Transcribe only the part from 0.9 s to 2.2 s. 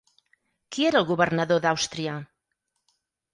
era el governador d'Àustria?